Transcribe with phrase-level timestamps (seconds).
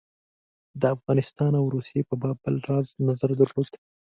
[0.81, 3.71] د افغانستان او روسیې په باب بل راز نظر درلود.